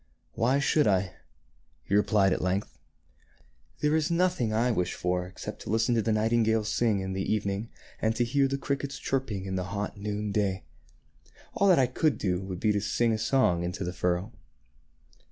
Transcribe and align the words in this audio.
"Why 0.31 0.57
should 0.57 0.87
I?" 0.87 1.13
he 1.87 1.93
replied 1.93 2.33
at 2.33 2.41
length." 2.41 2.75
There 3.81 3.95
is 3.95 4.09
noth 4.09 4.41
ing 4.41 4.51
I 4.51 4.71
wish 4.71 4.95
for 4.95 5.27
except 5.27 5.61
to 5.61 5.69
listen 5.69 5.93
to 5.93 6.01
the 6.01 6.11
nightingales 6.11 6.73
singing 6.73 7.01
in 7.01 7.13
the 7.13 7.31
evening 7.31 7.69
and 8.01 8.15
to 8.15 8.23
hear 8.23 8.47
the 8.47 8.57
crickets 8.57 8.97
chirping 8.97 9.45
in 9.45 9.57
the 9.57 9.65
hot 9.65 9.97
noon 9.97 10.31
day. 10.31 10.63
All 11.53 11.67
that 11.67 11.77
I 11.77 11.85
could 11.85 12.17
do 12.17 12.41
would 12.41 12.59
be 12.59 12.71
to 12.71 12.81
sing 12.81 13.13
a 13.13 13.19
song 13.19 13.61
into 13.63 13.83
the 13.83 13.93
furrow." 13.93 14.33